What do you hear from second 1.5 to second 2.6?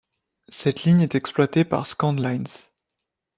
par Scandlines.